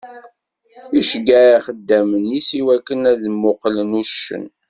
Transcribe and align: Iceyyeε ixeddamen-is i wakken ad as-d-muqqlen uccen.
Iceyyeε 0.99 1.51
ixeddamen-is 1.59 2.49
i 2.59 2.61
wakken 2.65 3.01
ad 3.11 3.11
as-d-muqqlen 3.19 3.97
uccen. 4.01 4.43